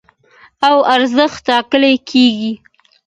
[0.67, 2.53] او ارزښت ټاکل کېږي.